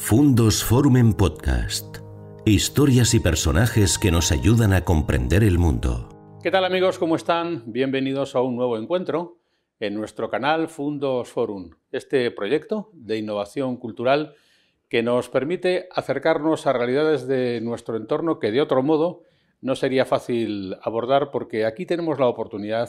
[0.00, 1.98] Fundos Forum en Podcast.
[2.46, 6.38] Historias y personajes que nos ayudan a comprender el mundo.
[6.42, 6.98] ¿Qué tal amigos?
[6.98, 7.64] ¿Cómo están?
[7.66, 9.40] Bienvenidos a un nuevo encuentro
[9.80, 14.34] en nuestro canal Fundos Forum, este proyecto de innovación cultural
[14.88, 19.24] que nos permite acercarnos a realidades de nuestro entorno que de otro modo
[19.60, 22.88] no sería fácil abordar porque aquí tenemos la oportunidad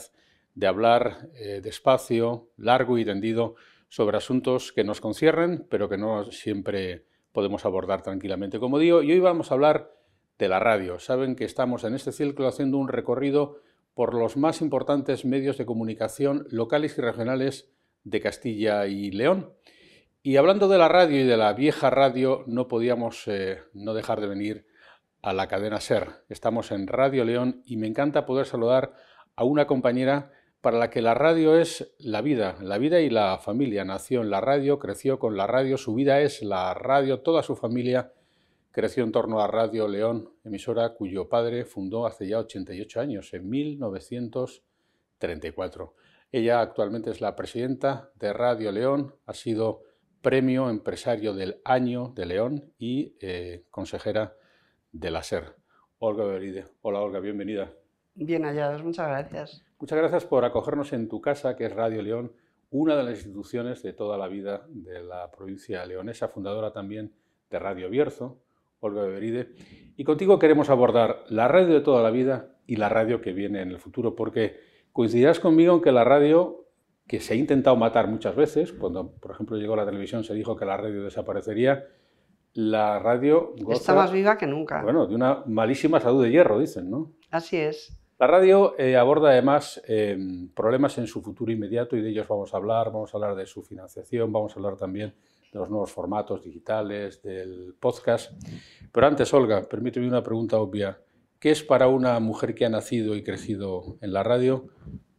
[0.55, 3.55] de hablar eh, despacio, largo y tendido
[3.90, 8.60] sobre asuntos que nos concierren, pero que no siempre podemos abordar tranquilamente.
[8.60, 9.92] Como digo, y hoy vamos a hablar
[10.38, 11.00] de la radio.
[11.00, 13.57] Saben que estamos en este ciclo haciendo un recorrido
[13.94, 17.70] por los más importantes medios de comunicación locales y regionales
[18.04, 19.54] de Castilla y León.
[20.21, 24.21] Y hablando de la radio y de la vieja radio, no podíamos eh, no dejar
[24.21, 24.66] de venir
[25.21, 26.24] a la cadena SER.
[26.30, 28.94] Estamos en Radio León y me encanta poder saludar
[29.36, 33.38] a una compañera para la que la radio es la vida, la vida y la
[33.38, 33.86] familia.
[33.86, 37.55] Nació en la radio, creció con la radio, su vida es la radio, toda su
[37.55, 38.11] familia
[38.72, 43.49] creció en torno a Radio León, emisora cuyo padre fundó hace ya 88 años, en
[43.49, 45.95] 1934.
[46.31, 49.81] Ella actualmente es la presidenta de Radio León, ha sido
[50.21, 54.35] premio empresario del año de León y eh, consejera
[54.91, 55.55] de la SER.
[55.97, 56.66] Olga Beride.
[56.81, 57.78] Hola Olga, bienvenida.
[58.25, 59.64] Bien hallados, muchas gracias.
[59.80, 62.34] Muchas gracias por acogernos en tu casa, que es Radio León,
[62.70, 67.14] una de las instituciones de toda la vida de la provincia leonesa, fundadora también
[67.50, 68.38] de Radio Bierzo,
[68.81, 69.53] Olga Beberide.
[69.95, 73.62] Y contigo queremos abordar la radio de toda la vida y la radio que viene
[73.62, 74.59] en el futuro, porque
[74.92, 76.67] coincidirás conmigo en que la radio,
[77.08, 80.58] que se ha intentado matar muchas veces, cuando por ejemplo llegó la televisión se dijo
[80.58, 81.88] que la radio desaparecería,
[82.53, 84.84] la radio está más viva que nunca.
[84.84, 87.14] Bueno, de una malísima salud de hierro, dicen, ¿no?
[87.31, 87.98] Así es.
[88.20, 92.53] La radio eh, aborda además em, problemas en su futuro inmediato y de ellos vamos
[92.53, 92.88] a hablar.
[92.92, 95.16] Vamos a hablar de su financiación, vamos a hablar también
[95.53, 98.34] de los nuevos formatos digitales, del podcast.
[98.92, 101.00] Pero antes, Olga, permíteme una pregunta obvia.
[101.40, 104.68] ¿Qué es para una mujer que ha nacido y crecido en la radio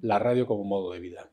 [0.03, 1.31] la radio como modo de vida?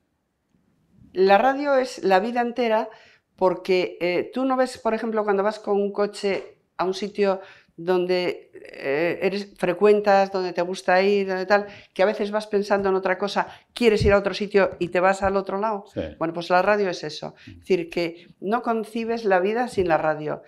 [1.11, 2.89] La radio es la vida entera
[3.35, 7.41] porque eh, tú no ves, por ejemplo, cuando vas con un coche a un sitio
[7.77, 12.89] donde eh, eres, frecuentas, donde te gusta ir, donde tal, que a veces vas pensando
[12.89, 15.85] en otra cosa, quieres ir a otro sitio y te vas al otro lado.
[16.17, 17.35] Bueno, pues la radio es eso.
[17.45, 20.41] Es decir, que no concibes la vida sin la radio.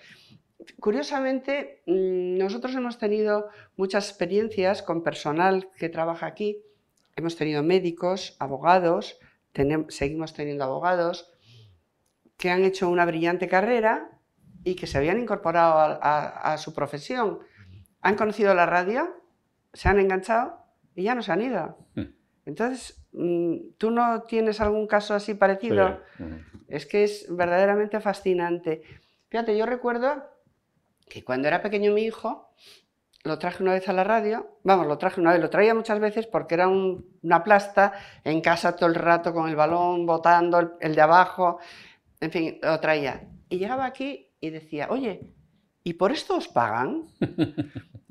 [0.80, 6.58] Curiosamente, mm, nosotros hemos tenido muchas experiencias con personal que trabaja aquí.
[7.16, 9.18] Hemos tenido médicos, abogados,
[9.88, 11.30] seguimos teniendo abogados
[12.36, 14.19] que han hecho una brillante carrera
[14.64, 17.40] y que se habían incorporado a, su profesión,
[18.02, 19.14] han conocido la radio,
[19.72, 21.78] se han enganchado y ya no se han ido.
[21.94, 22.14] Hmm.
[22.46, 26.00] Entonces, mm, ¿tú no tienes algún caso así parecido?
[26.68, 28.82] Es que es verdaderamente fascinante.
[29.28, 30.24] Fíjate, yo recuerdo
[31.08, 32.52] que cuando era pequeño mi hijo,
[33.22, 36.00] lo traje una vez a la radio, vamos, lo traje una vez, lo traía muchas
[36.00, 37.92] veces porque era una plasta
[38.24, 41.58] en casa todo el rato con el balón, botando el, el de abajo,
[42.20, 43.28] en fin, lo traía.
[43.48, 45.20] Y llegaba aquí y decía, oye,
[45.84, 47.06] ¿y por esto os pagan?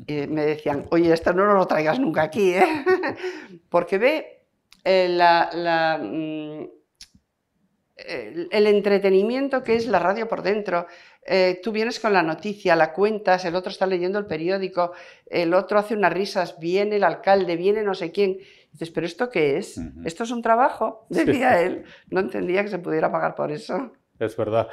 [0.07, 2.65] y me decían, oye, esto no lo traigas nunca aquí, ¿eh?
[3.69, 4.45] porque ve
[4.83, 6.63] eh, la, mm,
[8.51, 10.87] el, entretenimiento que es la radio por dentro.
[11.25, 14.93] Eh, tú vienes con la noticia, la cuentas, el otro está leyendo el periódico,
[15.27, 18.37] el otro hace unas risas, viene el alcalde, viene no sé quién.
[18.71, 19.79] dices, ¿pero esto qué es?
[20.05, 21.05] ¿Esto es un trabajo?
[21.09, 21.83] Decía él.
[22.09, 23.91] No entendía que se pudiera pagar por eso.
[24.17, 24.69] Es verdad.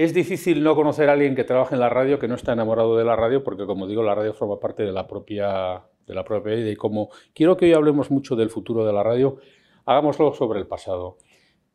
[0.00, 2.96] Es difícil no conocer a alguien que trabaja en la radio que no está enamorado
[2.96, 6.24] de la radio, porque como digo, la radio forma parte de la propia, de la
[6.24, 6.70] propia vida.
[6.70, 9.36] Y como quiero que hoy hablemos mucho del futuro de la radio,
[9.84, 11.18] hagámoslo sobre el pasado.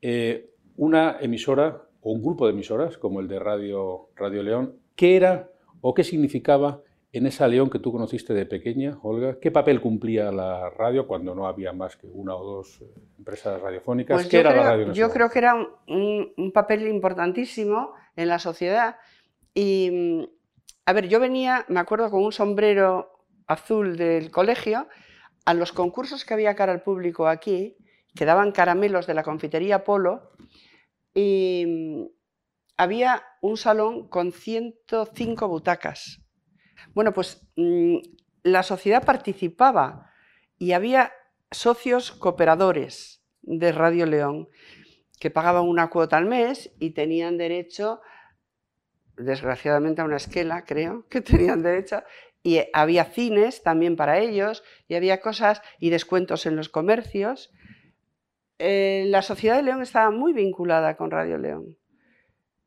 [0.02, 5.18] Eh, una emisora o un grupo de emisoras, como el de Radio, radio León, ¿qué
[5.18, 6.82] era o qué significaba
[7.16, 11.34] en esa León que tú conociste de pequeña, Olga, ¿qué papel cumplía la radio cuando
[11.34, 14.18] no había más que una o dos eh, empresas radiofónicas?
[14.18, 14.92] Pues ¿Qué era la radio?
[14.92, 15.56] yo creo que era
[15.88, 18.98] un, papel importantísimo en la sociedad.
[19.54, 20.30] Y,
[20.86, 23.12] a ver, yo venía, me acuerdo, con un sombrero
[23.48, 24.88] azul del colegio,
[25.46, 27.78] a los concursos que había cara al público aquí,
[28.16, 30.32] que daban caramelos de la confitería Polo,
[31.14, 32.12] y
[32.78, 36.22] había un salón con 105 butacas.
[36.94, 37.98] Bueno, pues mm,
[38.44, 40.12] la sociedad participaba
[40.58, 41.14] y había
[41.52, 44.50] socios cooperadores de Radio León
[45.20, 48.02] que pagaban una cuota al mes y tenían derecho,
[49.18, 52.04] desgraciadamente a una esquela, creo, que tenían derecho,
[52.44, 57.52] y había cines también para ellos, y había cosas y descuentos en los comercios.
[58.60, 61.78] Eh, la sociedad de León estaba muy vinculada con Radio León.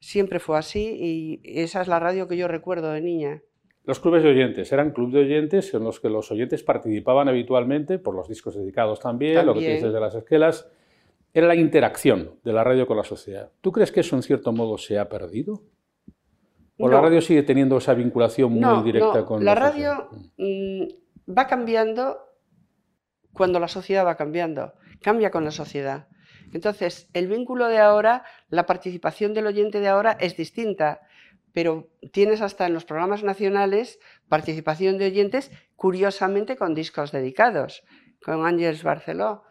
[0.00, 3.42] Siempre fue así y esa es la radio que yo recuerdo de niña.
[3.88, 7.98] Los clubes de oyentes eran clubes de oyentes en los que los oyentes participaban habitualmente,
[7.98, 10.70] por los discos dedicados también, lo que dices de las esquelas.
[11.38, 13.52] Era la interacción de la radio con la sociedad.
[13.60, 15.62] ¿Tú crees que eso en cierto modo se ha perdido?
[16.80, 20.08] ¿O la radio sigue teniendo esa vinculación muy directa con la, la radio?
[20.36, 20.88] Mm,
[21.32, 22.18] va cambiando
[23.32, 26.08] cuando la sociedad va cambiando, cambia con la sociedad.
[26.52, 31.02] Entonces, el vínculo de ahora, la participación del oyente de ahora es distinta,
[31.52, 37.84] pero tienes hasta en los programas nacionales participación de oyentes, curiosamente con discos dedicados,
[38.24, 39.44] con Ángels Barceló.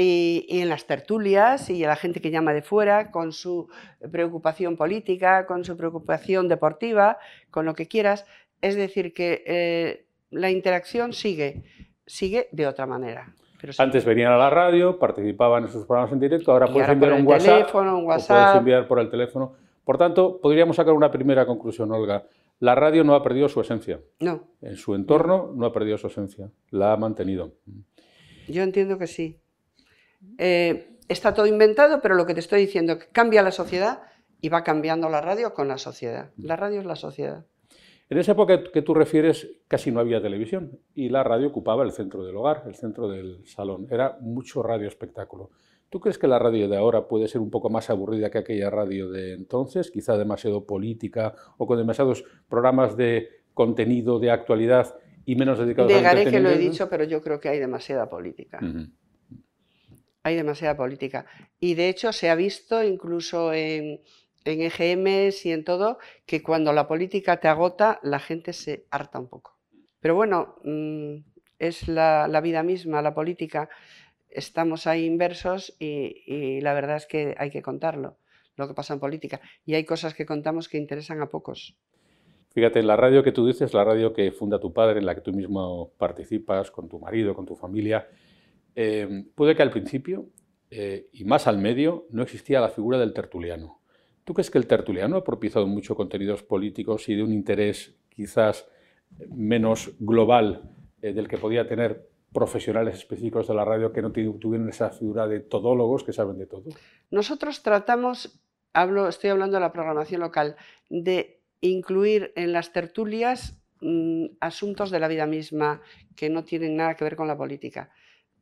[0.00, 3.68] Y, y, en las tertulias y a la gente que llama de fuera, con su
[4.10, 7.18] preocupación política, con su preocupación deportiva,
[7.50, 8.24] con lo que quieras.
[8.62, 11.64] Es decir, que eh, la interacción sigue,
[12.06, 13.34] sigue de otra manera.
[13.78, 17.26] Antes venían a la radio, participaban en sus programas en directo, ahora puedes enviar un
[17.26, 19.52] WhatsApp, un WhatsApp, o puedes enviar por el teléfono.
[19.84, 22.24] Por tanto, podríamos sacar una primera conclusión, Olga.
[22.58, 24.00] La radio no ha perdido su esencia.
[24.18, 24.48] No.
[24.60, 27.52] En su entorno no ha perdido su esencia, la ha mantenido.
[28.48, 29.40] Yo entiendo que sí.
[30.38, 34.02] Eh, está todo inventado, pero lo que te estoy diciendo que cambia la sociedad
[34.40, 36.30] y va cambiando la radio con la sociedad.
[36.38, 37.44] La radio es la sociedad.
[38.08, 41.92] En esa época que tú refieres casi no había televisión y la radio ocupaba el
[41.92, 43.86] centro del hogar, el centro del salón.
[43.90, 45.50] Era mucho radio espectáculo.
[45.90, 48.70] ¿Tú crees que la radio de ahora puede ser un poco más aburrida que aquella
[48.70, 49.90] radio de entonces?
[49.90, 54.94] Quizá demasiado política o con demasiados programas de contenido, de actualidad
[55.24, 58.60] y menos dedicados Negaré que lo he dicho, pero yo creo que hay demasiada política.
[60.22, 61.26] Hay demasiada política.
[61.58, 64.00] Y de hecho se ha visto incluso en
[64.44, 69.18] en EGMs y en todo, que cuando la política te agota, la gente se harta
[69.18, 69.56] un poco.
[70.00, 71.16] Pero bueno, mm,
[71.58, 73.68] es la, vida misma, la política.
[74.28, 78.16] Estamos ahí inversos y, la verdad es que hay que contarlo,
[78.56, 79.40] lo que pasa en política.
[79.66, 81.76] Y hay cosas que contamos que interesan a pocos.
[82.52, 85.20] Fíjate, la radio que tú dices, la radio que funda tu padre, en la que
[85.20, 88.08] tú mismo participas con tu marido, con tu familia,
[88.82, 90.30] eh, puede que al principio,
[90.70, 93.82] eh, y más al medio, no existía la figura del tertuliano.
[94.24, 98.66] ¿Tú crees que el tertuliano ha propiciado mucho contenidos políticos y de un interés quizás
[99.28, 100.62] menos global
[101.02, 105.26] eh, del que podía tener profesionales específicos de la radio que no tuvieron esa figura
[105.28, 106.64] de todólogos que saben de todo?
[107.10, 108.40] Nosotros tratamos,
[108.72, 110.56] hablo, estoy hablando de la programación local,
[110.88, 115.82] de incluir en las tertulias mm, asuntos de la vida misma
[116.16, 117.90] que no tienen nada que ver con la política,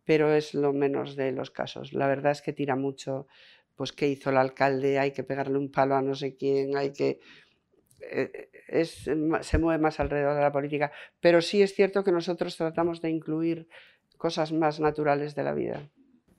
[0.09, 1.93] pero es lo menos de los casos.
[1.93, 3.27] La verdad es que tira mucho
[3.77, 6.95] pues qué hizo el alcalde, hay que pegarle un palo a no sé quién, hay
[6.95, 7.21] que...
[8.01, 9.07] Eh, es,
[9.43, 10.91] se mueve más alrededor de la política,
[11.21, 13.69] pero sí es cierto que nosotros tratamos de incluir
[14.17, 15.91] cosas más naturales de la vida.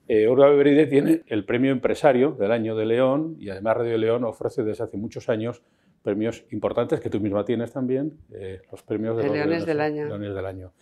[0.08, 4.64] Eh, Beberide tiene el premio empresario del año de León y además Radio León ofrece
[4.64, 5.62] desde hace muchos años
[6.02, 10.06] premios importantes que tú misma tienes también, eh, los premios de, Leones, del año.
[10.06, 10.72] Leones del año.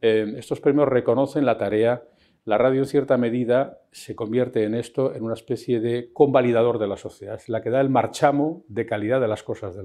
[0.00, 2.02] Eh, estos premios reconocen la tarea
[2.48, 6.86] la radio en cierta medida se convierte en esto, en una especie de convalidador de
[6.86, 9.82] la sociedad, es la que da el marchamo de calidad de las cosas de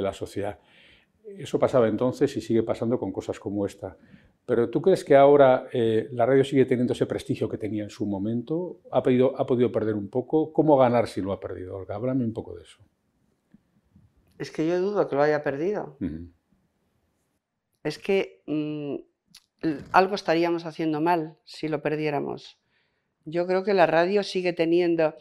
[0.00, 0.60] la, sociedad.
[1.24, 3.96] Eso pasaba entonces y sigue pasando con cosas como esta.
[4.46, 7.90] Pero ¿tú crees que ahora eh, la radio sigue teniendo ese prestigio que tenía en
[7.90, 8.78] su momento?
[8.92, 10.52] ¿Ha, ha podido perder un poco?
[10.52, 11.96] ¿Cómo ganar si lo ha perdido, Olga?
[11.96, 12.78] Háblame un poco de eso.
[14.38, 15.96] Es que yo dudo que lo haya perdido.
[17.82, 19.13] Es que mm,
[19.92, 22.58] algo estaríamos haciendo mal si lo perdiéramos.
[23.24, 25.14] Yo creo que la radio sigue teniendo...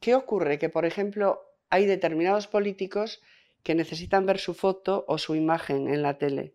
[0.00, 0.58] ¿Qué ocurre?
[0.58, 3.20] Que, por ejemplo, hay determinados políticos
[3.62, 6.54] que necesitan ver su foto o su imagen en la tele.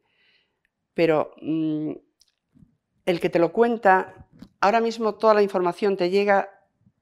[0.93, 1.91] Pero mm,
[3.05, 4.27] el que te lo cuenta,
[4.59, 6.49] ahora mismo toda la información te llega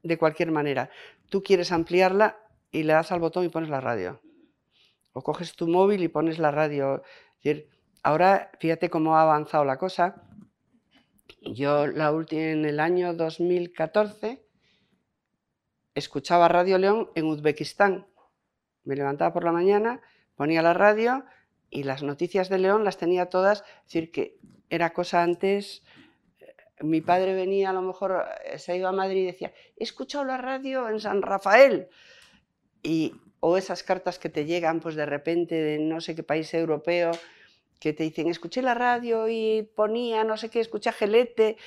[0.04, 0.90] de cualquier manera.
[1.30, 2.38] Tú quieres ampliarla
[2.72, 4.22] y le das al botón y pones la radio.
[5.14, 7.02] O coges tu móvil y pones la radio.
[8.04, 10.25] Ahora, fíjate cómo ha avanzado la cosa.
[11.46, 14.44] Yo la última, en el año 2014
[15.94, 18.08] escuchaba Radio León en Uzbekistán.
[18.84, 20.02] Me levantaba por la mañana,
[20.36, 21.24] ponía la radio
[21.70, 23.62] y las noticias de León las tenía todas.
[23.62, 25.84] Es decir, que era cosa antes.
[26.40, 29.84] Eh, mi padre venía, a lo mejor eh, se iba a Madrid y decía, he
[29.84, 31.90] escuchado la radio en San Rafael.
[32.82, 36.52] Y, o esas cartas que te llegan pues de repente de no sé qué país
[36.56, 37.12] europeo
[37.80, 41.58] que te dicen, escuché la radio y ponía no sé qué, escuché a Gelete,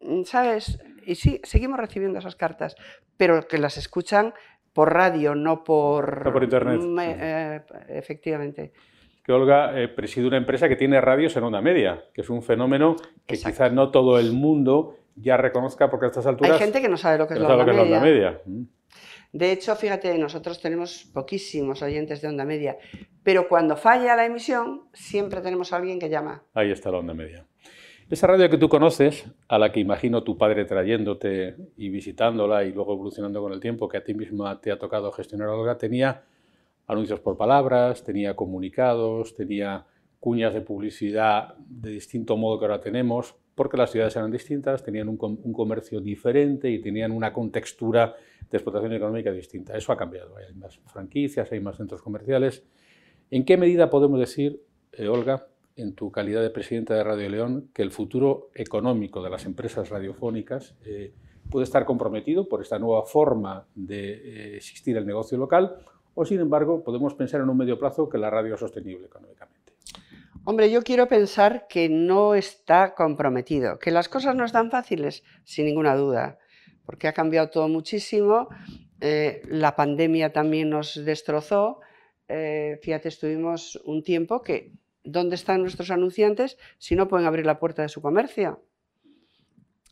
[0.00, 0.78] mm, ¿sabes?
[1.04, 2.76] Y sí, seguimos recibiendo esas cartas,
[3.16, 4.34] pero que las escuchan
[4.72, 6.24] por radio, no por...
[6.24, 6.80] No por internet.
[7.00, 8.72] Eh, efectivamente.
[9.24, 12.42] Que Olga eh, preside una empresa que tiene radios en onda media, que es un
[12.42, 16.52] fenómeno que quizás no todo el mundo ya reconozca porque a estas alturas...
[16.52, 17.82] Hay gente que no sabe lo que es, la, onda media.
[17.82, 18.40] onda media.
[18.46, 18.62] Mm.
[19.32, 22.76] De hecho, fíjate, nosotros tenemos poquísimos oyentes de onda media,
[23.22, 26.42] pero cuando falla la emisión, siempre tenemos a alguien que llama.
[26.54, 27.46] Ahí está la onda media.
[28.10, 32.72] Esa radio que tú conoces, a la que imagino tu padre trayéndote y visitándola y
[32.72, 36.24] luego evolucionando con el tiempo, que a ti misma te ha tocado gestionar, Olga, tenía
[36.88, 39.86] anuncios por palabras, tenía comunicados, tenía
[40.18, 45.08] cuñas de publicidad de distinto modo que ahora tenemos, porque las ciudades eran distintas, tenían
[45.08, 48.16] un, comercio diferente y tenían una contextura
[48.50, 49.76] de explotación económica distinta.
[49.76, 50.36] Eso ha cambiado.
[50.36, 52.64] Hay más franquicias, hay más centros comerciales.
[53.30, 57.70] ¿En qué medida podemos decir, eh, Olga, en tu calidad de presidenta de Radio León,
[57.72, 61.14] que el futuro económico de las empresas radiofónicas eh,
[61.48, 65.76] puede estar comprometido por esta nueva forma de eh, existir el negocio local,
[66.14, 69.72] o sin embargo podemos pensar en un medio plazo que la radio es sostenible económicamente.
[70.44, 75.66] Hombre, yo quiero pensar que no está comprometido, que las cosas no están fáciles, sin
[75.66, 76.38] ninguna duda,
[76.90, 78.48] porque ha cambiado todo muchísimo,
[79.00, 81.78] eh, la pandemia también nos destrozó,
[82.82, 84.72] fíjate, estuvimos un tiempo que
[85.04, 88.62] ¿Dónde están nuestros anunciantes si no pueden abrir la puerta de su comercio?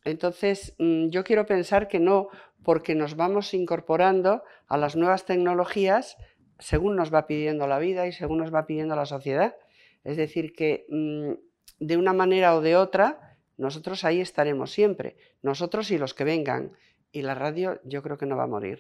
[0.05, 2.29] Entonces, mm, yo quiero pensar que no,
[2.63, 6.17] porque nos vamos incorporando a las nuevas tecnologías
[6.59, 9.57] según nos va pidiendo la vida y según nos va pidiendo la sociedad.
[10.05, 11.33] Es decir, que mm,
[11.81, 16.73] de una manera o de otra, nosotros ahí estaremos siempre, nosotros y los que vengan.
[17.19, 18.79] Y la radio yo creo que no va a morir.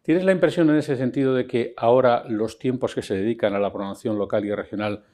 [0.00, 3.58] ¿Tienes la impresión en ese sentido de que ahora los tiempos que se dedican a
[3.58, 5.04] la programación local y regional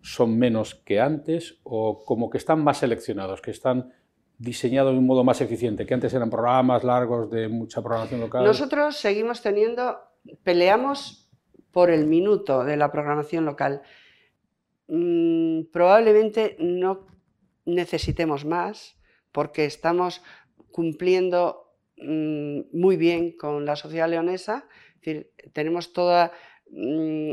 [0.00, 3.92] son menos que antes o como que están más seleccionados, que están
[4.38, 8.42] diseñados de un modo más eficiente, que antes eran programas largos de mucha programación local?
[8.42, 9.98] Nosotros seguimos teniendo,
[10.44, 11.28] peleamos
[11.72, 13.82] por el minuto de la programación local.
[14.86, 17.06] Mm, probablemente no
[17.66, 18.96] necesitemos más
[19.30, 20.22] porque estamos
[20.70, 21.67] cumpliendo
[22.02, 26.32] mm, muy bien con la sociedad leonesa, es decir, tenemos toda
[26.70, 27.32] mm,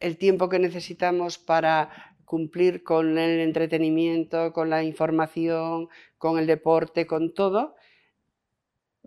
[0.00, 5.88] el tiempo que necesitamos para cumplir con el entretenimiento, con la información,
[6.18, 7.76] con el deporte, con todo,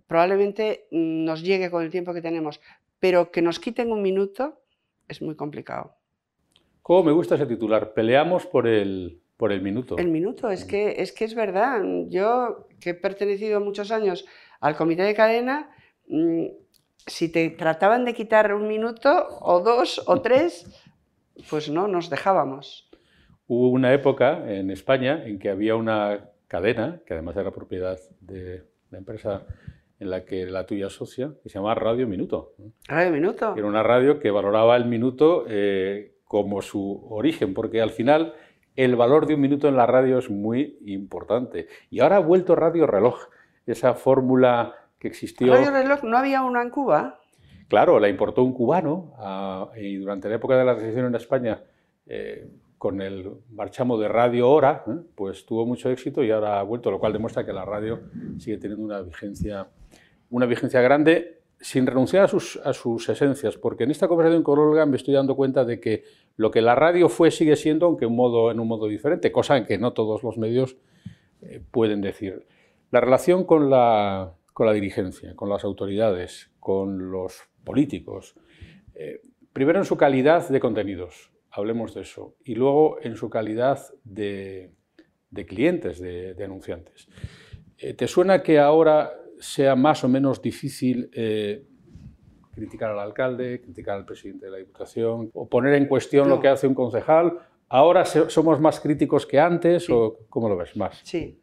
[0.08, 2.60] probablemente nos llegue con el tiempo que tenemos,
[3.00, 4.62] pero que nos quiten un minuto
[5.08, 5.96] es muy complicado.
[6.82, 7.94] ¿Cómo me gusta ese titular?
[7.94, 9.98] Peleamos por el, por el minuto.
[9.98, 11.84] El minuto, es que, es que es verdad.
[12.08, 14.26] Yo, que he pertenecido muchos años
[14.60, 15.70] al comité de cadena,
[16.08, 16.46] mm,
[17.06, 20.66] si te trataban de quitar un minuto o dos o tres,
[21.50, 22.90] pues no, nos dejábamos.
[23.48, 28.64] Hubo una época en España en que había una cadena, que además era propiedad de
[28.92, 29.46] la empresa
[30.00, 32.54] en la que la tuya socia, que se llamaba Radio Minuto.
[32.88, 33.54] Radio Minuto.
[33.58, 38.34] Era una radio que valoraba el minuto eh, como su origen, porque al final
[38.76, 41.68] el valor de un minuto en la radio es muy importante.
[41.90, 43.28] Y ahora ha vuelto Radio Reloj,
[43.74, 45.54] esa fórmula que existió.
[45.54, 47.20] Radio Reloj, ¿no había una en Cuba?
[47.68, 51.62] Claro, la importó un cubano ah, y durante la época de la recesión en España,
[52.08, 52.50] eh,
[52.80, 54.92] con el marchamo de Radio Hora, ¿eh?
[55.14, 58.00] pues tuvo mucho éxito y ahora ha vuelto, lo cual demuestra que la radio
[58.40, 59.68] sigue teniendo una vigencia,
[60.32, 64.58] una vigencia grande sin renunciar a sus, a sus esencias, porque en esta conversación con
[64.58, 66.04] Olga me estoy dando cuenta de que
[66.38, 69.58] lo que la radio fue sigue siendo, aunque un modo, en un modo diferente, cosa
[69.58, 70.78] en que no todos los medios
[71.42, 72.48] eh, pueden decir.
[72.92, 78.36] La relación con la, con la dirigencia, con las autoridades, con los políticos.
[78.96, 79.22] Eh,
[79.54, 84.72] primero en su calidad de contenidos, hablemos de eso, y luego en su calidad de,
[85.48, 87.08] clientes, de, anunciantes.
[87.78, 91.66] Eh, ¿Te suena que ahora sea más o menos difícil eh,
[92.52, 96.50] criticar al alcalde, criticar al presidente de la Diputación o poner en cuestión lo que
[96.50, 97.40] hace un concejal?
[97.70, 101.00] ¿Ahora somos más críticos que antes o cómo lo ves más?
[101.04, 101.40] Sí,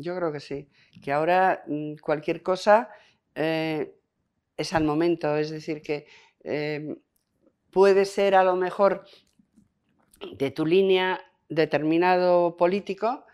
[0.00, 0.68] yo creo que sí.
[1.02, 2.88] Que ahora mm, cualquier cosa
[3.34, 3.94] eh,
[4.56, 6.06] es al momento, es decir, que
[6.44, 6.96] eh,
[7.70, 9.04] puede ser a lo mejor
[10.36, 13.24] de tu línea determinado político,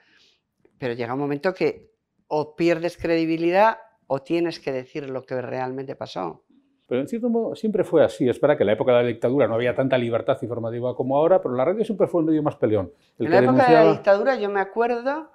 [0.79, 1.91] pero llega un momento que
[2.29, 6.45] o pierdes credibilidad o tienes que decir lo que realmente pasó.
[6.89, 8.29] Pero en cierto modo siempre fue así.
[8.29, 11.17] Es para que en la época de la dictadura no había tanta libertad informativa como
[11.17, 12.93] ahora, pero la radio siempre fue el medio más peleón.
[13.19, 15.31] en la época de la dictadura yo me acuerdo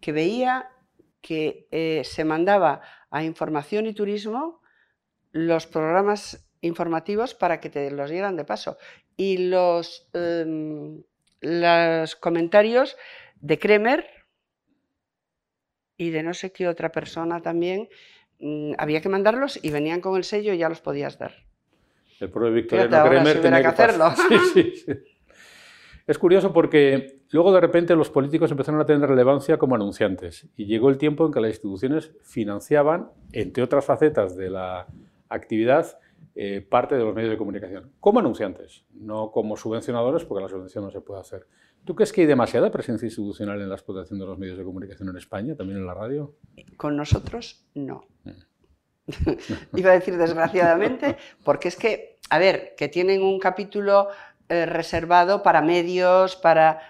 [0.00, 0.70] que veía
[1.20, 4.60] que eh, se mandaba a información y turismo
[5.32, 8.76] los programas informativos para que te los dieran de paso.
[9.16, 11.02] Y los, em,
[11.40, 12.96] los comentarios
[13.40, 14.08] de Kremer
[15.96, 17.88] y de no sé qué otra persona también,
[18.40, 21.34] mm, había que mandarlos y venían con el sello y ya los podías dar.
[22.20, 24.12] El propio Victoriano Kremer tenía que, hacerlo.
[24.54, 24.94] Sí, sí,
[26.06, 30.66] es curioso porque luego de repente los políticos empezaron a tener relevancia como anunciantes y
[30.66, 34.86] llegó el tiempo en que las instituciones financiaban, entre otras facetas de la
[35.28, 35.98] actividad
[36.36, 40.84] eh, parte de los medios de comunicación, como anunciantes, no como subvencionadores, porque la subvención
[40.84, 41.46] no se puede hacer.
[41.84, 45.08] ¿Tú crees que hay demasiada presencia institucional en la explotación de los medios de comunicación
[45.10, 46.34] en España, también en la radio?
[46.76, 48.06] Con nosotros, no.
[48.24, 48.30] Mm.
[49.76, 54.08] Iba a decir desgraciadamente, porque es que, a ver, que tienen un capítulo
[54.48, 56.80] eh, reservado para medios, para...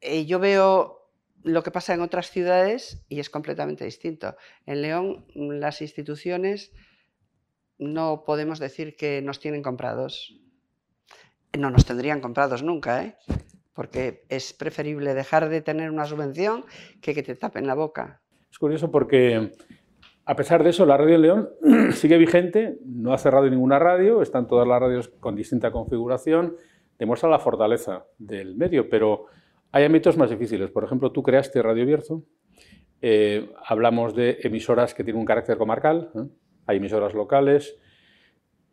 [0.00, 1.10] Eh, yo veo
[1.42, 4.36] lo que pasa en otras ciudades y es completamente distinto.
[4.66, 6.72] En León, las instituciones
[7.78, 10.38] no podemos decir que nos tienen comprados.
[11.58, 13.16] No nos tendrían comprados nunca, ¿eh?
[13.74, 16.64] porque es preferible dejar de tener una subvención
[17.00, 18.22] que que te tapen la boca.
[18.50, 19.52] Es curioso porque,
[20.24, 21.50] a pesar de eso, la Radio León
[21.92, 26.56] sigue vigente, no ha cerrado ninguna radio, están todas las radios con distinta configuración,
[26.98, 29.26] demuestra la fortaleza del medio, pero
[29.72, 30.70] hay ámbitos más difíciles.
[30.70, 32.24] Por ejemplo, tú creaste Radio Bierzo,
[33.00, 36.28] eh, hablamos de emisoras que tienen un carácter comarcal, ¿eh?
[36.66, 37.76] hay emisoras locales,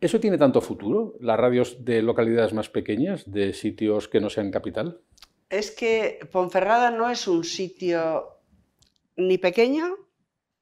[0.00, 4.50] ¿Eso tiene tanto futuro, las radios de localidades más pequeñas, de sitios que no sean
[4.50, 5.02] capital?
[5.50, 8.24] Es que Ponferrada no es un sitio
[9.16, 9.96] ni pequeño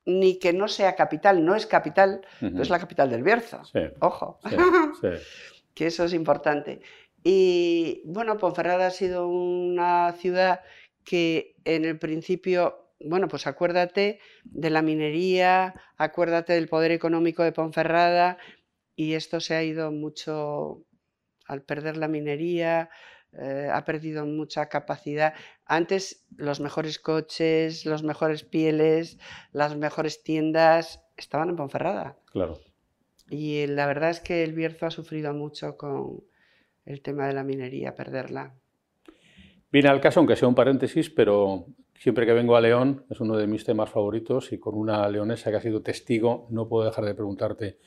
[0.08, 3.60] ni que no sea capital, no es capital, no es la capital del Bierzo.
[4.00, 4.40] Ojo,
[5.74, 6.80] que eso es importante.
[7.22, 10.60] Y bueno, Ponferrada ha sido una ciudad
[11.04, 17.52] que en el principio, bueno, pues acuérdate de la minería, acuérdate del poder económico de
[17.52, 18.38] Ponferrada,
[18.96, 20.86] y esto se ha ido mucho
[21.44, 22.88] al perder la minería,
[23.32, 25.34] eh, ha perdido mucha capacidad.
[25.66, 29.18] Antes los mejores coches, los mejores pieles,
[29.52, 32.16] las mejores tiendas estaban en Ponferrada.
[32.32, 32.58] Claro.
[33.30, 36.24] Y la verdad es que el Bierzo ha sufrido mucho con
[36.86, 38.54] el tema de la minería, perderla.
[39.70, 43.36] Viene al caso, aunque sea un paréntesis, pero siempre que vengo a León es uno
[43.36, 47.04] de mis temas favoritos y con una leonesa que ha sido testigo no puedo dejar
[47.04, 47.78] de preguntarte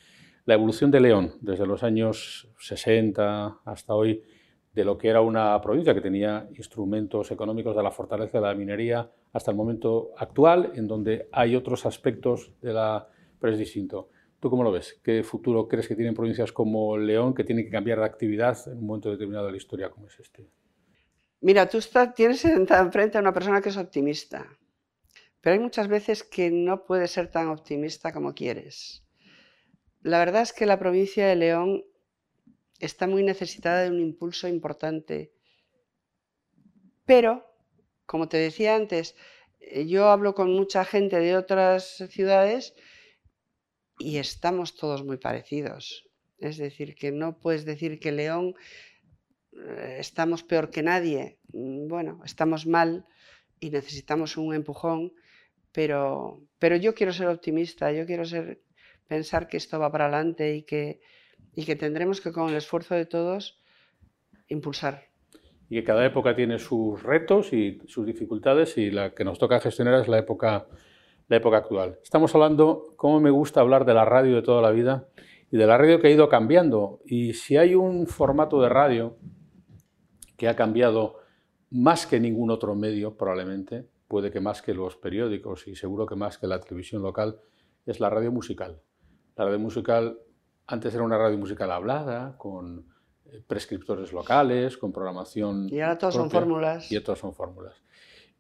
[0.45, 4.23] la evolución de León desde los años 60 hasta hoy,
[4.73, 8.55] de lo que era una provincia que tenía instrumentos económicos de la fortaleza de la
[8.55, 13.07] minería, hasta el momento actual, en donde hay otros aspectos de la...
[13.39, 14.09] pero es distinto.
[14.39, 14.99] ¿Tú cómo lo ves?
[15.03, 18.79] ¿Qué futuro crees que tienen provincias como León que tienen que cambiar de actividad en
[18.79, 20.49] un momento determinado de la historia como es este?
[21.41, 21.79] Mira, tú
[22.15, 24.47] tienes enfrente a una persona que es optimista,
[25.41, 29.03] pero hay muchas veces que no puedes ser tan optimista como quieres.
[30.01, 31.83] La verdad es que la provincia de León
[32.81, 35.31] está muy necesitada de un impulso importante.
[37.05, 37.45] Pero,
[38.05, 39.15] como te decía antes,
[39.59, 42.73] eh, yo hablo con mucha gente de otras ciudades
[43.99, 46.09] y estamos todos muy parecidos.
[46.39, 48.55] Es decir, que no puedes decir que León
[49.53, 51.39] eh, estamos peor que nadie.
[51.53, 53.05] Mm, bueno, estamos mal
[53.59, 55.13] y necesitamos un empujón,
[55.71, 58.61] pero, pero yo quiero ser optimista, yo quiero ser
[59.07, 61.01] pensar que esto va para adelante y que,
[61.55, 63.59] y que tendremos que con el esfuerzo de todos
[64.47, 65.05] impulsar.
[65.69, 69.59] Y que cada época tiene sus retos y sus dificultades y la que nos toca
[69.59, 70.67] gestionar es la época,
[71.27, 71.99] la época actual.
[72.03, 75.07] Estamos hablando, cómo me gusta hablar de la radio de toda la vida
[75.51, 76.99] y de la radio que ha ido cambiando.
[77.05, 79.17] Y si hay un formato de radio
[80.37, 81.19] que ha cambiado
[81.69, 86.15] más que ningún otro medio, probablemente, puede que más que los periódicos y seguro que
[86.15, 87.39] más que la televisión local,
[87.85, 88.81] es la radio musical.
[89.37, 90.19] La radio musical
[90.67, 92.85] antes era una radio musical hablada, con
[93.25, 95.67] eh, prescriptores locales, con programación.
[95.69, 96.91] Y ahora todas son fórmulas.
[96.91, 97.81] Y otras son fórmulas.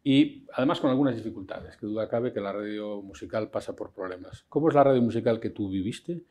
[0.03, 4.45] Y además con algunas dificultades, que duda cabe que la radio musical pasa por problemas.
[4.49, 6.23] ¿Cómo es la radio musical que tú viviste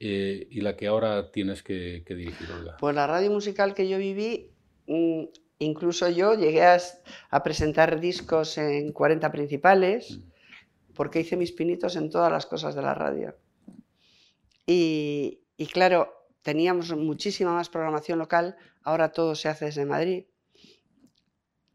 [0.00, 2.48] eh, y la que ahora tienes que, dirigir,
[2.80, 4.50] Pues la radio musical que yo viví,
[4.88, 5.24] mm,
[5.60, 10.94] incluso yo llegué a, presentar discos en 40 principales, mm.
[10.94, 13.36] porque hice mis pinitos en todas las cosas de la radio.
[14.66, 20.26] Y, claro, teníamos muchísima más programación local, ahora todo se hace desde Madrid.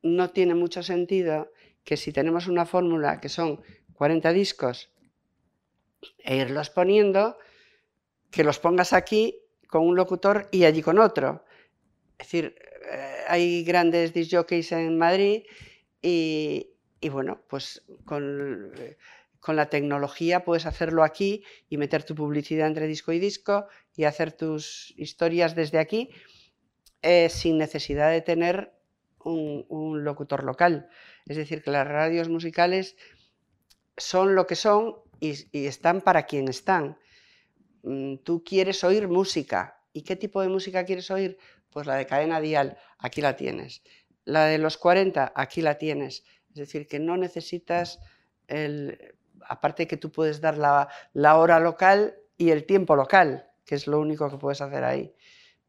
[0.02, 1.52] No tiene mucho sentido
[1.84, 3.62] que si tenemos una fórmula que son
[3.94, 4.92] 40 discos
[6.20, 7.38] e irlos poniendo,
[8.32, 11.44] que los pongas aquí con un locutor y allí con otro.
[12.18, 12.56] Es decir,
[12.92, 15.44] eh, hay grandes disc jockeys en Madrid
[16.02, 16.70] y,
[17.02, 18.72] y bueno, pues con
[19.40, 24.04] con la tecnología puedes hacerlo aquí y meter tu publicidad entre disco y disco y
[24.04, 26.10] hacer tus historias desde aquí
[27.02, 28.74] eh, sin necesidad de tener
[29.24, 30.90] un, locutor local.
[31.26, 32.98] Es decir, que las radios musicales
[33.98, 36.98] son lo que son y, están para quien están.
[37.84, 39.82] Mm, tú quieres oír música.
[39.94, 41.38] ¿Y qué tipo de música quieres oír?
[41.70, 43.84] Pues la de cadena dial, aquí la tienes.
[44.26, 46.24] La de los 40, aquí la tienes.
[46.50, 48.00] Es decir, que no necesitas
[48.48, 49.16] el,
[49.48, 54.00] aparte que tú puedes dar la, hora local y el tiempo local, que es lo
[54.00, 55.14] único que puedes hacer ahí.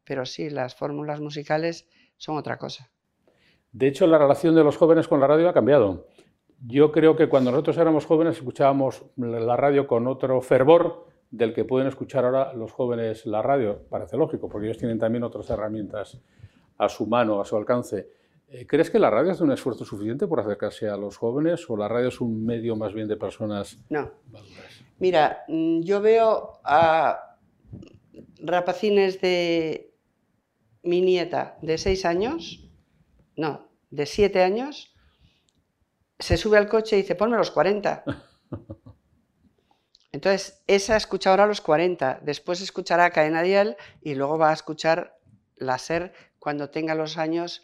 [0.03, 2.89] Pero sí, las fórmulas musicales son otra cosa.
[3.71, 6.07] De hecho, la relación de los jóvenes con la radio ha cambiado.
[6.65, 11.63] Yo creo que cuando nosotros éramos jóvenes escuchábamos la radio con otro fervor del que
[11.65, 13.79] pueden escuchar ahora los jóvenes la radio.
[13.89, 16.21] Parece lógico, porque ellos tienen también otras herramientas
[16.77, 18.09] a su mano, a su alcance.
[18.51, 21.77] Eh, ¿Crees que la radio hace un esfuerzo suficiente por acercarse a los jóvenes o
[21.77, 24.11] la radio es un medio más bien de personas no.
[24.99, 27.37] Mira, mm, yo veo a
[28.39, 29.93] rapacines de
[30.83, 32.67] mi nieta de seis años
[33.35, 34.93] no, de siete años,
[36.19, 38.03] se sube al coche y dice, ponme los 40.
[40.11, 45.17] Entonces, esa escucha ahora los 40, después escuchará Cadena Dial y luego va a escuchar
[45.55, 47.63] la SER cuando tenga los años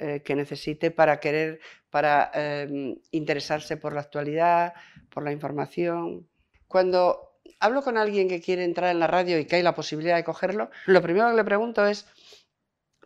[0.00, 4.74] eh, que necesite para querer, para em, interesarse por la actualidad,
[5.10, 6.28] por la información.
[6.66, 10.16] Cuando hablo con alguien que quiere entrar en la radio y que hay la posibilidad
[10.16, 12.06] de cogerlo, lo primero que le pregunto es,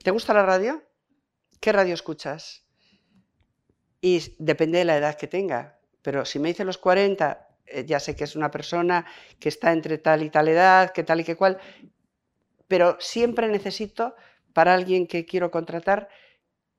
[0.02, 0.82] ¿te gusta la radio?
[1.62, 2.66] ¿qué radio escuchas?
[4.00, 8.00] Y depende de la edad que tenga, pero si me dice los 40, eh, ya
[8.00, 9.06] sé que es una persona
[9.38, 11.58] que está entre tal y tal edad, que tal y que cual,
[12.66, 14.16] pero siempre necesito
[14.52, 16.08] para alguien que quiero contratar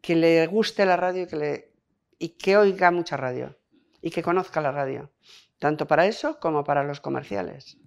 [0.03, 1.71] que le guste la radio y que, le,
[2.19, 3.55] y que oiga mucha radio
[4.01, 5.09] y que conozca la radio,
[5.59, 7.77] tanto para eso como para los comerciales.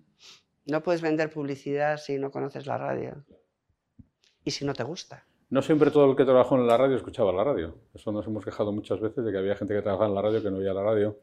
[0.65, 3.23] No puedes vender publicidad si no conoces la radio
[4.43, 5.27] y si no te gusta.
[5.51, 7.77] No siempre todo el que trabajó en la radio escuchaba la radio.
[7.95, 10.43] Eso nos hemos quejado muchas veces de que había gente que trabajaba en la radio
[10.43, 11.19] que no oía la radio.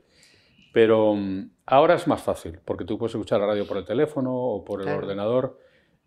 [0.74, 4.32] Pero mm, ahora es más fácil, porque tú puedes escuchar la radio por el teléfono
[4.32, 5.60] o por el ordenador.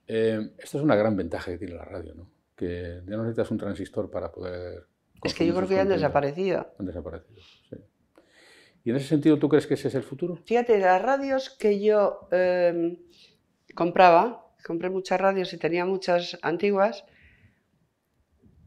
[0.07, 2.36] Eh, esta es una gran ventaja que tiene la radio, ¿no?
[2.57, 4.87] Que ya no necesitas un transistor para poder...
[5.23, 6.75] Es que yo creo que ya han desaparecido.
[6.79, 7.41] Han desaparecido,
[7.71, 7.77] sí.
[8.87, 10.37] ¿Y en ese sentido tú crees que ese es el futuro?
[10.45, 12.99] Fíjate, las radios que yo em,
[13.75, 17.05] compraba, compré muchas radios y tenía muchas antiguas,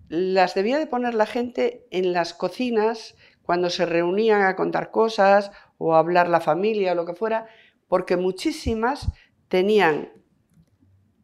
[0.10, 5.52] las debía de poner la gente en las cocinas cuando se reunían a contar cosas
[5.78, 7.48] o a hablar la familia o lo que fuera,
[7.88, 9.10] porque muchísimas
[9.48, 10.12] tenían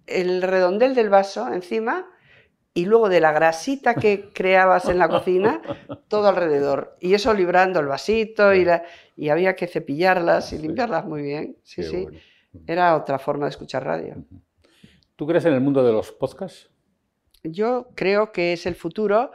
[0.07, 2.07] el redondel del vaso encima
[2.75, 5.61] y luego de la grasita que creabas en la cocina,
[6.07, 6.95] todo alrededor.
[6.99, 8.67] Y eso librando el vasito y,
[9.15, 11.57] y había que cepillarlas y limpiarlas muy bien.
[11.63, 12.05] Sí, sí.
[12.67, 14.23] Era otra forma de escuchar radio.
[15.15, 16.69] ¿Tú crees en el mundo de los podcasts?
[17.51, 19.31] yo creo que es el futuro,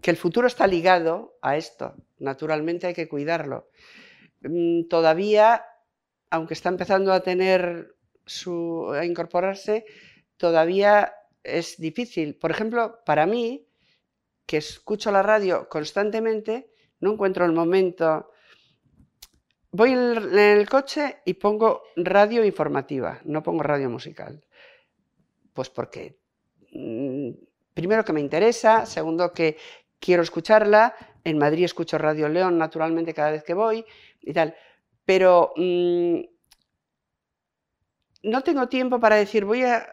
[0.00, 1.94] que el futuro está ligado a esto.
[2.18, 3.68] Naturalmente hay que cuidarlo.
[4.42, 5.64] Mm, todavía,
[6.30, 7.94] aunque está empezando a tener
[8.26, 9.84] su, a incorporarse,
[10.36, 11.12] todavía
[11.44, 12.36] es difícil.
[12.36, 13.68] Por ejemplo, para mí,
[14.46, 18.30] que escucho la radio constantemente, no encuentro el momento.
[19.70, 24.44] Voy en el coche y pongo radio informativa, no pongo radio musical.
[25.52, 26.18] Pues porque
[26.74, 27.30] Mm,
[27.72, 29.56] primero que me interesa, segundo que
[30.00, 33.84] quiero escucharla, en Madrid escucho Radio León naturalmente cada vez que voy
[34.20, 34.54] y tal,
[35.04, 36.20] pero mm,
[38.24, 39.86] no tengo tiempo para decir voy a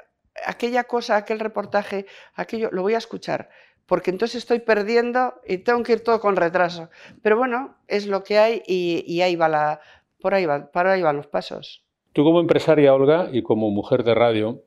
[0.46, 3.50] aquella cosa, aquel reportaje, aquello, lo voy a escuchar,
[3.86, 6.90] porque entonces estoy perdiendo y tengo que ir todo con retraso.
[7.22, 9.80] Pero bueno, es lo que hay y, ahí va
[10.20, 11.84] por ahí va, por ahí van los pasos.
[12.14, 14.64] Tú como empresaria, Olga, y como mujer de radio,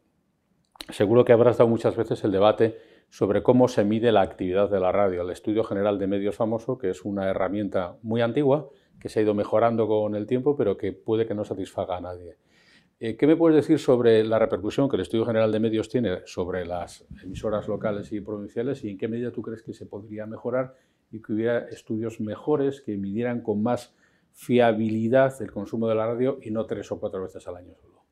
[0.90, 4.81] Seguro que habrás dado muchas veces el debate sobre cómo se mide la actividad de
[4.81, 5.22] la radio.
[5.22, 8.68] El Estudio General de Medios famoso, que es una herramienta muy antigua,
[9.00, 12.00] que se ha ido mejorando con el tiempo, pero que puede que no satisfaga a
[12.00, 12.37] nadie.
[13.07, 16.23] Eh, ¿Qué me puedes decir sobre la repercusión que el Estudio General de Medios tiene
[16.25, 20.25] sobre las emisoras locales y provinciales y en qué medida tú crees que se podría
[20.25, 20.75] mejorar
[21.12, 23.95] y que hubiera estudios mejores que midieran con más
[24.33, 28.07] fiabilidad el consumo de la radio y no tres o cuatro veces al año solo?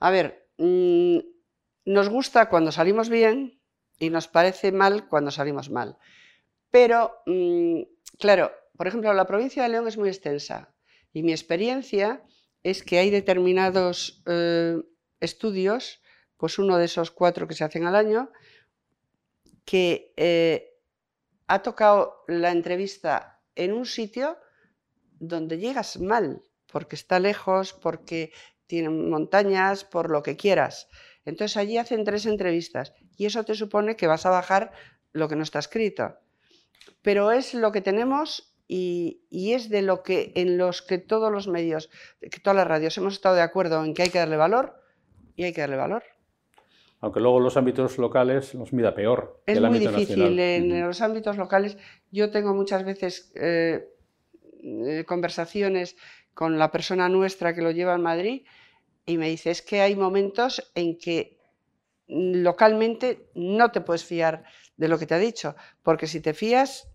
[0.00, 1.20] A ver, mm,
[1.86, 3.58] nos gusta cuando salimos bien
[3.98, 5.96] y nos parece mal cuando salimos mal.
[6.70, 7.80] Pero, mm,
[8.18, 10.74] claro, por ejemplo, la provincia de León es muy extensa
[11.14, 12.22] y mi experiencia
[12.70, 14.76] es que hay determinados eh,
[15.20, 16.02] estudios,
[16.36, 18.30] pues uno de esos cuatro que se hacen al año,
[19.64, 20.74] que eh,
[21.46, 24.38] ha tocado la entrevista en un sitio
[25.18, 28.32] donde llegas mal, porque está lejos, porque
[28.66, 30.88] tiene montañas, por lo que quieras.
[31.24, 34.72] Entonces allí hacen tres entrevistas y eso te supone que vas a bajar
[35.12, 36.18] lo que no está escrito.
[37.02, 39.22] Pero es lo que tenemos y,
[39.54, 43.14] es de lo que en los que todos los medios, que todas las radios hemos
[43.14, 44.74] estado de acuerdo en que hay que darle valor
[45.34, 46.02] y hay que darle valor.
[47.00, 49.40] Aunque luego los ámbitos locales los mida peor.
[49.46, 50.38] Es muy difícil.
[50.38, 51.78] En los ámbitos locales
[52.10, 53.88] yo tengo muchas veces eh,
[54.62, 55.96] eh, conversaciones
[56.34, 58.42] con la persona nuestra que lo lleva en Madrid
[59.06, 61.38] y me dice, es que hay momentos en que
[62.06, 64.44] localmente no te puedes fiar
[64.76, 66.88] de lo que te ha dicho, porque si te fías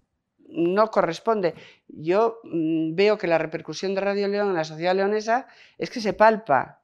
[0.53, 1.55] no corresponde.
[1.87, 6.01] Yo mm, veo que la repercusión de Radio León en la sociedad leonesa es que
[6.01, 6.81] se palpa.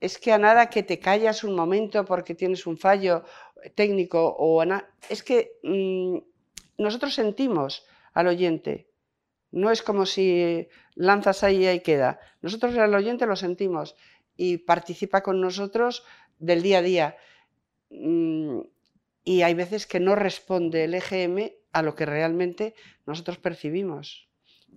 [0.00, 3.24] Es que a nada que te callas un momento porque tienes un fallo
[3.74, 4.62] técnico o
[5.08, 6.18] es que mm,
[6.78, 8.88] nosotros sentimos al oyente.
[9.50, 12.20] No es como si lanzas ahí y ahí queda.
[12.42, 13.96] Nosotros al oyente lo sentimos
[14.36, 16.04] y participa con nosotros
[16.38, 17.16] del día a día.
[17.90, 18.60] Mm,
[19.24, 22.74] y hay veces que no responde el EGM a lo que realmente
[23.06, 24.28] nosotros percibimos.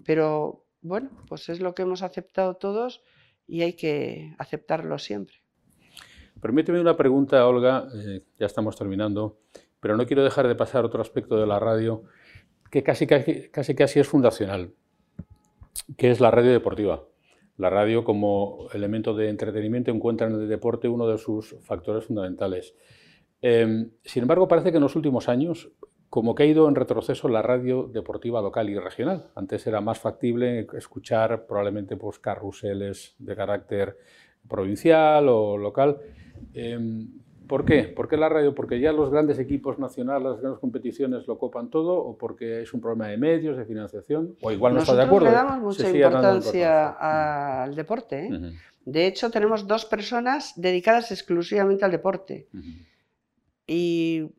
[0.05, 3.01] Pero bueno, pues es lo que hemos aceptado todos
[3.47, 5.37] y hay que aceptarlo siempre.
[6.39, 9.39] Permíteme una pregunta, Olga, eh, ya estamos terminando,
[9.79, 12.03] pero no quiero dejar de pasar otro aspecto de la radio
[12.71, 14.73] que casi, casi, casi, casi es fundacional,
[15.97, 17.03] que es la radio deportiva.
[17.57, 22.73] La radio como elemento de entretenimiento encuentra en el deporte uno de sus factores fundamentales.
[23.41, 25.69] Em, sin embargo, parece que en los últimos años
[26.11, 29.27] como que ha ido en retroceso la radio deportiva local y regional.
[29.33, 33.97] Antes era más factible escuchar probablemente pues, carruseles de carácter
[34.45, 35.99] provincial o local.
[36.53, 37.07] Em,
[37.47, 37.83] ¿Por qué?
[37.83, 38.53] ¿Por qué la radio?
[38.53, 41.93] ¿Porque ya los grandes equipos nacionales, las grandes competiciones lo copan todo?
[41.93, 44.35] ¿O porque es un problema de medios, de financiación?
[44.41, 45.29] ¿O igual no está de acuerdo?
[45.29, 48.25] le damos mucha importancia al deporte.
[48.25, 48.51] ¿eh?
[48.83, 52.49] De hecho, tenemos dos personas dedicadas exclusivamente al deporte.
[53.65, 54.29] Y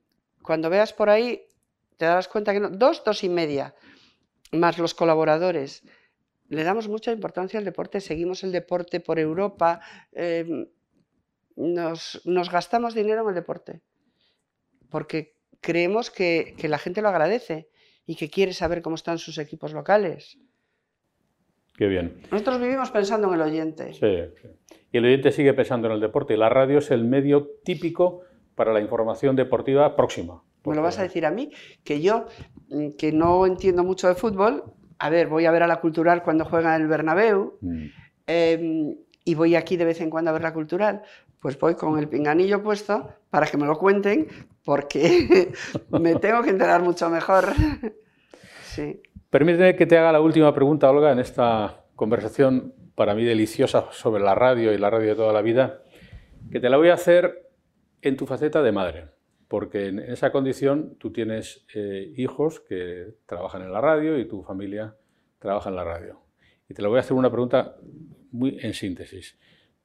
[0.42, 1.46] cuando veas por ahí,
[1.96, 3.74] te darás cuenta que no, dos, dos y media,
[4.52, 5.82] más los colaboradores.
[6.48, 9.80] Le damos mucha importancia al deporte, seguimos el deporte por Europa.
[10.12, 10.66] Em,
[11.56, 13.80] nos, gastamos dinero en el deporte,
[14.90, 17.68] porque creemos que, la gente lo agradece
[18.06, 20.38] y que quiere saber cómo están sus equipos locales.
[21.76, 22.20] Qué bien.
[22.30, 23.94] Nosotros vivimos pensando en el oyente.
[23.94, 24.50] Sí,
[24.92, 26.36] Y el oyente sigue pensando en el deporte.
[26.36, 28.20] La radio es el medio típico
[28.54, 30.42] para la información deportiva próxima.
[30.64, 31.50] Me lo vas a decir a mí,
[31.84, 32.26] que yo,
[32.70, 34.64] mm, que no entiendo mucho de fútbol,
[34.98, 37.84] a ver, voy a ver a la cultural cuando juega en el Bernabéu, mm.
[38.26, 41.02] em, y voy aquí de vez en cuando a ver la cultural,
[41.40, 44.28] pues voy con el pinganillo puesto para que me lo cuenten,
[44.64, 45.52] porque
[45.90, 47.46] me tengo que enterar mucho mejor.
[48.62, 49.02] sí.
[49.28, 54.22] Permíteme que te haga la última pregunta, Olga, en esta conversación para mí deliciosa sobre
[54.22, 55.82] la radio y la radio de toda la vida,
[56.50, 57.50] que te la voy a hacer
[58.02, 59.08] en tu faceta de madre,
[59.52, 64.42] porque en esa condición tú tienes eh, hijos que trabajan en la radio y tu
[64.42, 64.96] familia
[65.38, 66.22] trabaja en la radio.
[66.70, 67.76] Y te la voy a hacer una pregunta
[68.30, 69.38] muy en síntesis.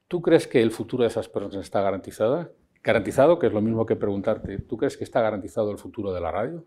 [0.07, 2.49] ¿Tú crees que el futuro de esas personas está garantizado?
[2.81, 6.21] Garantizado, que es lo mismo que preguntarte, ¿tú crees que está garantizado el futuro de
[6.21, 6.65] la radio?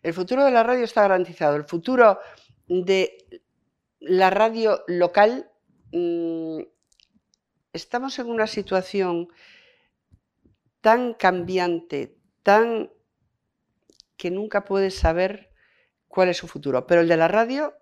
[0.00, 1.56] El futuro de la radio está garantizado.
[1.56, 2.20] El futuro
[2.68, 3.10] de
[3.98, 5.50] la radio local,
[5.90, 6.60] mm,
[7.72, 9.26] estamos en una situación
[10.80, 12.90] tan cambiante, tan
[14.16, 15.50] que nunca puedes saber
[16.08, 16.86] cuál es su futuro.
[16.86, 17.74] Pero el de la radio,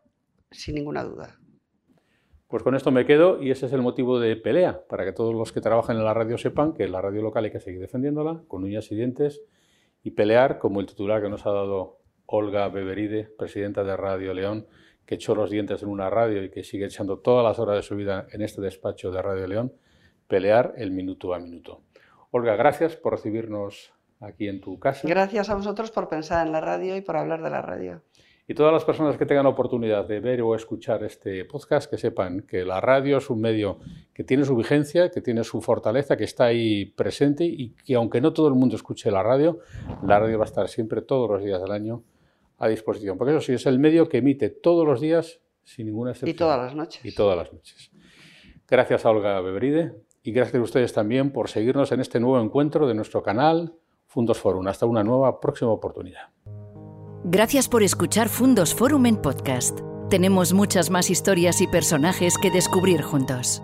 [0.51, 1.39] sin ninguna duda.
[2.47, 5.35] Pues con esto me quedo y ese es el motivo de pelea, para que todos
[5.35, 8.43] los que trabajan en la radio sepan que la radio local hay que seguir defendiéndola
[8.49, 9.43] con uñas y dientes
[10.03, 14.67] y pelear como el titular que nos ha dado Olga Beberide, presidenta de Radio León,
[15.05, 17.83] que echó los dientes en una radio y que sigue echando todas las horas de
[17.83, 19.75] su vida en este despacho de Radio León,
[20.27, 21.83] pelear el minuto a minuto.
[22.31, 25.07] Olga, gracias por recibirnos aquí en tu casa.
[25.07, 28.03] Gracias a vosotros por pensar en la radio y por hablar de la radio.
[28.51, 32.41] Y todas las personas que tengan oportunidad de ver o escuchar este podcast, que sepan
[32.41, 33.79] que la radio es un medio
[34.15, 38.23] que tiene su vigencia, que tiene su fortaleza, que está ahí presente y que aunque
[38.23, 39.59] no todo el mundo escuche la radio,
[40.03, 42.05] la radio va a estar siempre todos los días del año
[42.57, 43.19] a disposición.
[43.19, 46.35] Porque eso sí, es el medio que emite todos los días sin ninguna excepción.
[46.35, 47.05] Y todas las noches.
[47.05, 47.91] Y todas las noches.
[48.67, 52.89] Gracias a Olga Beberide y gracias a ustedes también por seguirnos en este nuevo encuentro
[52.89, 53.75] de nuestro canal
[54.09, 54.67] Fundos Forum.
[54.67, 56.31] Hasta una nueva próxima oportunidad.
[57.25, 59.81] Gracias por escuchar Fundos Forum en podcast.
[60.09, 63.63] Tenemos muchas más historias y personajes que descubrir juntos.